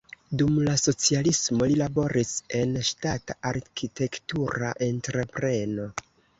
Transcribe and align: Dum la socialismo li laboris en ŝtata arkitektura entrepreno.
Dum 0.41 0.53
la 0.67 0.71
socialismo 0.83 1.67
li 1.73 1.75
laboris 1.83 2.33
en 2.61 2.73
ŝtata 2.89 3.37
arkitektura 3.53 4.75
entrepreno. 4.91 5.91